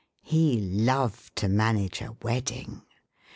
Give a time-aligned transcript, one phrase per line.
[0.23, 2.81] He loved to manage a wedding.